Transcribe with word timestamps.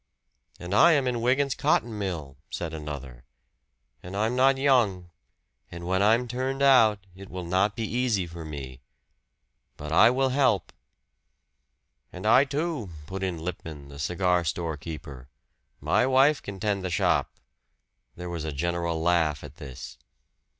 "And 0.59 0.73
I 0.73 0.93
am 0.93 1.05
in 1.07 1.21
Wygant's 1.21 1.53
cotton 1.53 1.95
mill," 1.95 2.35
said 2.49 2.73
another. 2.73 3.23
"And 4.01 4.17
I'm 4.17 4.35
not 4.35 4.57
young, 4.57 5.11
and 5.71 5.85
when 5.85 6.01
I'm 6.01 6.27
turned 6.27 6.63
out, 6.63 7.05
it 7.13 7.29
will 7.29 7.43
not 7.43 7.75
be 7.75 7.83
easy 7.83 8.25
for 8.25 8.43
me. 8.43 8.81
But 9.77 9.91
I 9.91 10.09
will 10.09 10.29
help." 10.29 10.73
"And 12.11 12.25
I, 12.25 12.45
too," 12.45 12.89
put 13.05 13.21
in 13.21 13.37
Lippman, 13.37 13.89
the 13.89 13.99
cigar 13.99 14.43
store 14.43 14.75
keeper; 14.75 15.29
"my 15.79 16.07
wife 16.07 16.41
can 16.41 16.59
tend 16.59 16.83
the 16.83 16.89
shop!" 16.89 17.35
There 18.15 18.27
was 18.31 18.43
a 18.43 18.51
general 18.51 18.99
laugh 19.03 19.43
at 19.43 19.57
this. 19.57 19.99